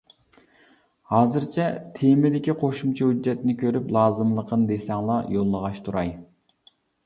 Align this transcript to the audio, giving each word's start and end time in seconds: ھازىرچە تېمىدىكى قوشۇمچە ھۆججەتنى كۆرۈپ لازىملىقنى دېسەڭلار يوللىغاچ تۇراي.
ھازىرچە 1.15 1.67
تېمىدىكى 1.99 2.57
قوشۇمچە 2.63 3.11
ھۆججەتنى 3.11 3.57
كۆرۈپ 3.61 3.95
لازىملىقنى 3.99 4.69
دېسەڭلار 4.75 5.33
يوللىغاچ 5.39 5.87
تۇراي. 5.91 6.15